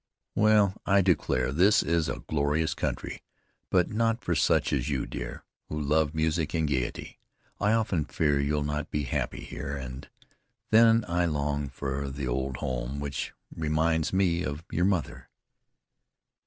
[0.33, 1.51] Well, I declare!
[1.51, 3.21] This is a glorious country;
[3.69, 7.19] but not for such as you, dear, who love music and gaiety.
[7.59, 10.09] I often fear you'll not be happy here, and
[10.71, 15.29] then I long for the old home, which reminds me of your mother."